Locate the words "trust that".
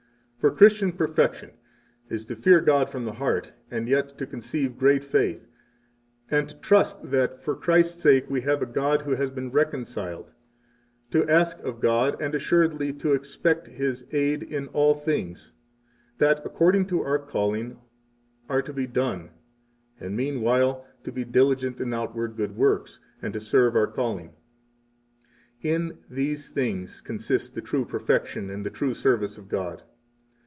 6.61-7.43